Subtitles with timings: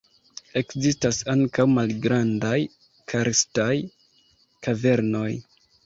[0.61, 2.57] Ekzistas ankaŭ malgrandaj
[3.13, 3.71] karstaj
[4.67, 5.33] kavernoj.